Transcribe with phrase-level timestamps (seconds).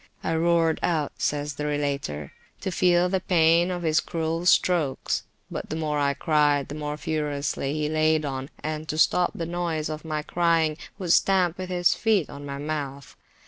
[0.23, 5.69] I roared out, says the relator, to feel the pain of his cruel strokes, but
[5.69, 9.89] the more I cried, the more furiously he laid on, and to stop the noise
[9.89, 13.15] of my crying, would stamp with his feet on my mouth.